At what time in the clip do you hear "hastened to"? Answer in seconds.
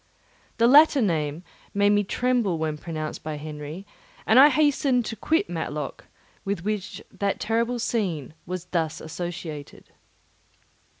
4.49-5.15